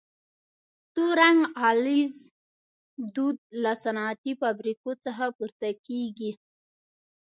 تور 0.93 1.11
رنګه 1.21 1.47
غلیظ 1.61 2.13
دود 3.15 3.37
له 3.63 3.71
صنعتي 3.83 4.33
فابریکو 4.41 4.91
څخه 5.05 5.25
پورته 5.37 5.69
کیږي. 5.85 6.31